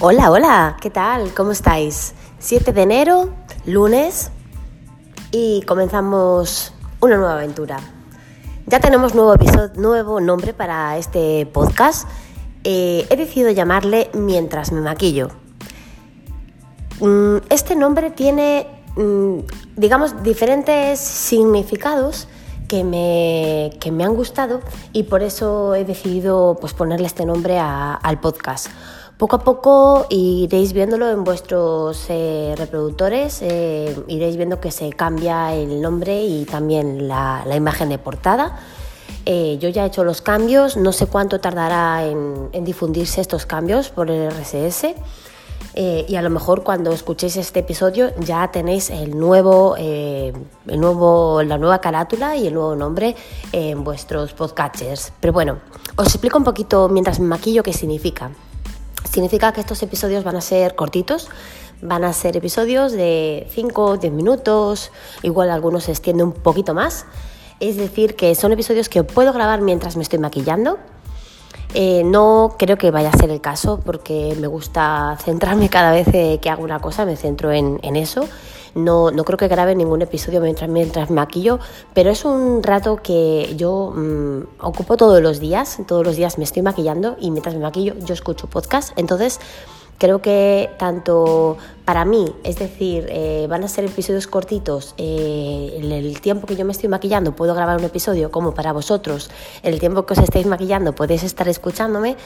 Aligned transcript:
Hola, 0.00 0.30
hola, 0.30 0.76
¿qué 0.80 0.90
tal? 0.90 1.34
¿Cómo 1.34 1.50
estáis? 1.50 2.14
7 2.38 2.72
de 2.72 2.82
enero, 2.82 3.34
lunes, 3.66 4.30
y 5.32 5.62
comenzamos 5.62 6.72
una 7.00 7.16
nueva 7.16 7.32
aventura. 7.32 7.80
Ya 8.66 8.78
tenemos 8.78 9.16
nuevo 9.16 9.34
episodio, 9.34 9.72
nuevo 9.74 10.20
nombre 10.20 10.54
para 10.54 10.96
este 10.98 11.46
podcast. 11.46 12.08
Eh, 12.62 13.08
he 13.10 13.16
decidido 13.16 13.50
llamarle 13.50 14.08
Mientras 14.14 14.70
me 14.70 14.80
maquillo. 14.82 15.30
Mm, 17.00 17.38
este 17.50 17.74
nombre 17.74 18.12
tiene, 18.12 18.68
mm, 18.94 19.38
digamos, 19.74 20.22
diferentes 20.22 21.00
significados 21.00 22.28
que 22.68 22.84
me, 22.84 23.76
que 23.80 23.90
me 23.90 24.04
han 24.04 24.14
gustado 24.14 24.60
y 24.92 25.04
por 25.04 25.24
eso 25.24 25.74
he 25.74 25.84
decidido 25.84 26.56
pues, 26.60 26.72
ponerle 26.72 27.08
este 27.08 27.26
nombre 27.26 27.58
al 27.58 28.20
podcast. 28.20 28.68
Poco 29.18 29.34
a 29.34 29.38
poco 29.40 30.06
iréis 30.10 30.72
viéndolo 30.72 31.10
en 31.10 31.24
vuestros 31.24 32.06
eh, 32.08 32.54
reproductores, 32.56 33.40
eh, 33.42 33.96
iréis 34.06 34.36
viendo 34.36 34.60
que 34.60 34.70
se 34.70 34.90
cambia 34.90 35.52
el 35.54 35.82
nombre 35.82 36.22
y 36.22 36.44
también 36.44 37.08
la, 37.08 37.44
imagen 37.52 37.88
de 37.88 37.98
portada. 37.98 38.60
Eh, 39.26 39.58
yo 39.60 39.70
ya 39.70 39.82
he 39.82 39.88
hecho 39.88 40.04
los 40.04 40.22
cambios, 40.22 40.76
no 40.76 40.92
sé 40.92 41.08
cuánto 41.08 41.40
tardará 41.40 42.06
en, 42.06 42.64
difundirse 42.64 43.20
estos 43.20 43.44
cambios 43.44 43.90
por 43.90 44.08
el 44.08 44.30
RSS. 44.30 44.94
Eh, 45.74 46.06
y 46.08 46.14
a 46.14 46.22
lo 46.22 46.30
mejor 46.30 46.62
cuando 46.62 46.92
escuchéis 46.92 47.36
este 47.36 47.60
episodio 47.60 48.12
ya 48.20 48.48
tenéis 48.52 48.88
el 48.88 49.18
nuevo, 49.18 49.74
eh, 49.76 50.32
el 50.68 50.80
nuevo, 50.80 51.42
la 51.42 51.58
nueva 51.58 51.80
carátula 51.80 52.36
y 52.36 52.46
el 52.46 52.54
nuevo 52.54 52.76
nombre 52.76 53.16
en 53.50 53.82
vuestros 53.82 54.32
podcatchers. 54.32 55.12
Pero 55.18 55.32
bueno, 55.32 55.58
os 55.96 56.06
explico 56.06 56.38
un 56.38 56.44
poquito 56.44 56.88
mientras 56.88 57.18
me 57.18 57.26
maquillo 57.26 57.64
qué 57.64 57.72
significa. 57.72 58.30
Significa 59.04 59.52
que 59.52 59.60
estos 59.60 59.82
episodios 59.82 60.24
van 60.24 60.36
a 60.36 60.40
ser 60.40 60.74
cortitos, 60.74 61.28
van 61.82 62.04
a 62.04 62.12
ser 62.12 62.36
episodios 62.36 62.92
de 62.92 63.46
5, 63.50 63.98
10 63.98 64.12
minutos, 64.12 64.90
igual 65.22 65.50
algunos 65.50 65.84
se 65.84 65.92
extienden 65.92 66.26
un 66.26 66.32
poquito 66.32 66.74
más. 66.74 67.06
Es 67.60 67.76
decir, 67.76 68.16
que 68.16 68.34
son 68.34 68.52
episodios 68.52 68.88
que 68.88 69.04
puedo 69.04 69.32
grabar 69.32 69.60
mientras 69.60 69.96
me 69.96 70.02
estoy 70.02 70.18
maquillando 70.18 70.78
eh, 71.74 72.02
no 72.04 72.56
creo 72.58 72.78
que 72.78 72.90
vaya 72.90 73.10
a 73.10 73.16
ser 73.16 73.30
el 73.30 73.40
caso 73.40 73.80
porque 73.84 74.34
me 74.40 74.46
gusta 74.46 75.18
centrarme 75.22 75.68
cada 75.68 75.92
vez 75.92 76.08
que 76.40 76.50
hago 76.50 76.64
una 76.64 76.80
cosa, 76.80 77.04
me 77.04 77.16
centro 77.16 77.52
en, 77.52 77.78
eso. 77.96 78.26
No, 78.78 79.10
no, 79.10 79.24
creo 79.24 79.36
que 79.36 79.48
grabe 79.48 79.74
ningún 79.74 80.02
episodio 80.02 80.40
mientras, 80.40 80.70
mientras 80.70 81.10
maquillo, 81.10 81.58
pero 81.94 82.10
es 82.10 82.24
un 82.24 82.62
rato 82.62 82.96
que 82.96 83.54
yo 83.56 83.92
mm, 83.94 84.40
ocupo 84.60 84.96
todos 84.96 85.20
los 85.20 85.40
días. 85.40 85.78
Todos 85.86 86.06
los 86.06 86.16
días 86.16 86.38
me 86.38 86.44
estoy 86.44 86.62
maquillando 86.62 87.16
y 87.20 87.30
mientras 87.30 87.54
me 87.54 87.60
maquillo 87.60 87.94
yo 87.98 88.14
escucho 88.14 88.46
podcast. 88.46 88.92
Entonces 88.96 89.40
Creo 89.98 90.22
que 90.22 90.70
tanto 90.78 91.58
para 91.84 92.04
mí, 92.04 92.32
es 92.44 92.56
decir, 92.56 93.08
eh, 93.10 93.48
van 93.50 93.64
a 93.64 93.68
ser 93.68 93.84
episodios 93.84 94.28
cortitos, 94.28 94.94
eh, 94.96 95.76
el 95.82 96.20
tiempo 96.20 96.46
que 96.46 96.54
yo 96.54 96.64
me 96.64 96.70
estoy 96.70 96.88
maquillando 96.88 97.34
puedo 97.34 97.52
grabar 97.52 97.78
un 97.78 97.84
episodio, 97.84 98.30
como 98.30 98.54
para 98.54 98.72
vosotros, 98.72 99.28
el 99.64 99.80
tiempo 99.80 100.06
que 100.06 100.12
os 100.12 100.20
estéis 100.20 100.46
maquillando 100.46 100.94
podéis 100.94 101.24
estar 101.24 101.48
escuchándome, 101.48 102.16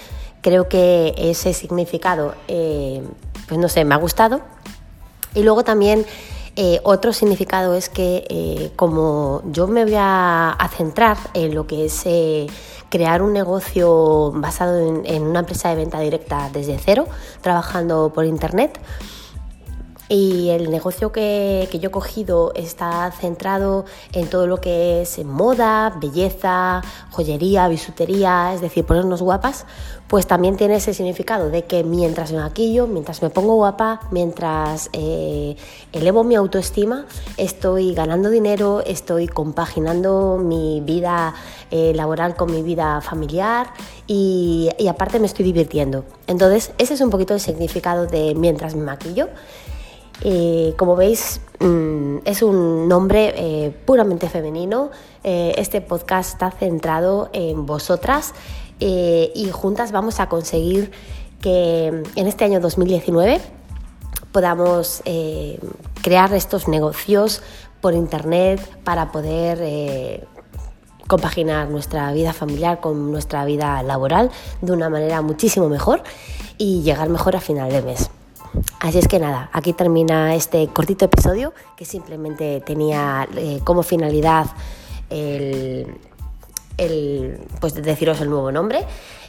creo 0.43 0.69
que 0.69 1.15
ese 1.17 1.55
significado, 1.55 2.35
eh, 2.47 3.03
pues 3.49 3.59
no 3.59 3.71
sé, 3.71 3.87
me 3.87 3.95
ha 3.95 3.99
gustado. 3.99 4.43
Y 5.35 5.43
luego 5.43 5.65
también 5.65 6.05
otro 6.83 7.13
significado 7.13 7.75
es 7.75 7.89
que 7.89 8.71
como 8.77 9.43
yo 9.47 9.67
me 9.67 9.85
voy 9.85 9.95
a 9.97 10.71
centrar 10.77 11.17
en 11.35 11.55
lo 11.55 11.67
que 11.67 11.87
es 11.87 12.05
crear 12.93 13.23
un 13.23 13.33
negocio 13.33 14.33
basado 14.35 15.03
en, 15.07 15.23
una 15.23 15.41
empresa 15.41 15.71
de 15.71 15.77
venta 15.77 15.99
directa 15.99 16.51
desde 16.53 16.79
cero, 16.79 17.07
trabajando 17.41 18.13
por 18.15 18.27
Internet. 18.27 18.79
Y 20.15 20.51
el 20.51 20.71
negocio 20.71 21.11
que, 21.11 21.67
yo 21.73 21.89
he 21.89 21.91
cogido 21.91 22.53
está 22.55 23.11
centrado 23.13 23.87
en 24.13 24.29
todo 24.29 24.47
lo 24.47 24.61
que 24.61 25.01
es 25.01 25.25
moda, 25.25 25.97
belleza, 26.03 26.83
joyería, 27.11 27.67
bisutería, 27.69 28.53
es 28.53 28.61
decir, 28.61 28.85
ponernos 28.85 29.23
guapas, 29.23 29.65
pues 30.09 30.27
también 30.27 30.59
tiene 30.59 30.75
ese 30.75 30.93
significado 30.93 31.49
de 31.49 31.65
que 31.65 31.83
mientras 31.83 32.31
me 32.31 32.41
maquillo, 32.41 32.87
mientras 32.87 33.23
me 33.23 33.31
pongo 33.31 33.55
guapa, 33.55 34.01
mientras 34.11 34.91
eh, 34.93 35.57
elevo 35.95 36.25
mi 36.25 36.35
autoestima, 36.35 37.07
estoy 37.39 37.95
ganando 37.95 38.29
dinero, 38.29 38.83
estoy 38.85 39.29
compaginando 39.29 40.37
mi 40.37 40.83
vida 40.83 41.33
eh, 41.71 41.95
laboral 41.95 42.37
con 42.37 42.53
mi 42.53 42.61
vida 42.61 43.01
familiar 43.01 43.73
y, 44.07 44.69
y 44.79 44.89
aparte 44.89 45.19
me 45.19 45.27
estoy 45.27 45.47
divirtiendo. 45.47 46.05
Entonces, 46.27 46.73
ese 46.77 46.93
es 46.93 47.01
un 47.01 47.09
poquito 47.09 47.33
el 47.33 47.41
significado 47.41 48.07
de 48.07 48.35
mientras 48.35 48.75
me 48.75 48.83
maquillo. 48.83 49.31
Eh, 50.25 50.75
como 50.77 50.95
veis, 50.95 51.41
mm, 51.59 52.19
es 52.25 52.43
un 52.43 52.89
nombre 52.89 53.35
eh, 53.37 53.71
puramente 53.85 54.29
femenino. 54.29 54.91
Eh, 55.25 55.55
este 55.57 55.81
podcast 55.81 56.35
está 56.35 56.51
centrado 56.51 57.29
en 57.33 57.67
vosotras 57.67 58.35
y 58.85 59.49
juntas 59.53 59.93
vamos 59.93 60.19
a 60.19 60.29
conseguir 60.29 60.91
que 61.41 61.87
en 62.17 62.27
este 62.27 62.45
año 62.45 62.59
2019 62.59 63.41
podamos 64.33 65.05
crear 66.03 66.35
estos 66.35 66.67
negocios 66.67 67.43
por 67.81 67.95
internet 67.95 68.61
para 68.83 69.13
poder 69.13 70.27
compaginar 71.07 71.69
nuestra 71.69 72.13
vida 72.13 72.33
familiar 72.33 72.81
con 72.81 73.13
nuestra 73.13 73.45
vida 73.45 73.85
laboral 73.85 74.33
de 74.63 74.73
una 74.73 74.91
manera 74.91 75.23
muchísimo 75.23 75.69
mejor 75.69 76.03
y 76.59 76.83
llegar 76.83 77.09
mejor 77.09 77.37
a 77.37 77.41
final 77.41 77.71
de 77.71 77.83
mes. 77.83 78.11
Así 78.81 78.99
es 78.99 79.09
que 79.09 79.19
nada, 79.19 79.49
aquí 79.53 79.73
termina 79.73 80.35
este 80.35 80.69
cortito 80.69 81.07
episodio 81.07 81.55
que 81.77 81.85
simplemente 81.85 82.61
tenía 82.61 83.27
eh, 83.37 83.61
como 83.65 83.83
finalidad 83.83 84.47
el, 85.09 85.99
pues 87.61 87.75
deciros 87.75 88.21
el 88.21 88.31
nuevo 88.31 88.51
nombre 88.51 88.85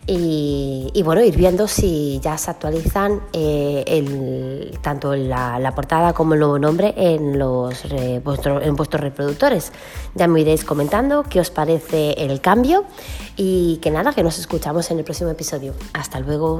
y, 0.06 1.02
bueno, 1.06 1.24
ir 1.24 1.38
viendo 1.38 1.66
si 1.68 2.20
ya 2.22 2.38
se 2.38 2.52
actualizan 2.52 3.22
eh, 3.32 4.72
tanto 4.82 5.16
la, 5.16 5.72
portada 5.74 6.12
como 6.12 6.34
el 6.34 6.42
nuevo 6.42 6.60
nombre 6.60 6.94
en, 6.98 7.40
los, 7.40 7.86
en 7.86 8.22
vuestros 8.22 9.02
reproductores. 9.02 9.72
Ya 10.14 10.28
me 10.28 10.42
iréis 10.42 10.66
comentando 10.66 11.24
qué 11.24 11.40
os 11.40 11.52
parece 11.52 12.14
el 12.18 12.42
cambio 12.42 12.84
y 13.38 13.78
que 13.78 13.92
nada, 13.92 14.12
que 14.14 14.24
nos 14.24 14.40
escuchamos 14.40 14.92
en 14.92 14.98
el 15.00 15.06
próximo 15.06 15.30
episodio. 15.30 15.74
Hasta 15.94 16.20
luego. 16.20 16.60